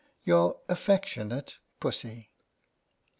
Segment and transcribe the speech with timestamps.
[0.23, 2.31] Your affectionate PUSSY.